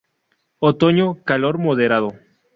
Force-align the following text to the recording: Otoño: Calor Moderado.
Otoño: 0.57 1.21
Calor 1.25 1.59
Moderado. 1.59 2.15